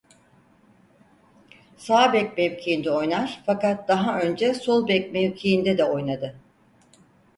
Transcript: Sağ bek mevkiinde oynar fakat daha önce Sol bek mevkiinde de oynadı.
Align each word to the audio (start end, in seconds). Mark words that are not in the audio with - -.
Sağ 1.77 2.13
bek 2.13 2.37
mevkiinde 2.37 2.91
oynar 2.91 3.41
fakat 3.45 3.87
daha 3.87 4.21
önce 4.21 4.53
Sol 4.53 4.87
bek 4.87 5.13
mevkiinde 5.13 5.77
de 5.77 5.83
oynadı. 5.83 6.39